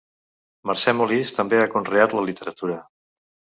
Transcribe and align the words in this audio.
Mercè 0.69 0.93
Molist 1.01 1.37
també 1.41 1.61
ha 1.65 1.69
conreat 1.75 2.19
la 2.19 2.25
literatura. 2.33 2.83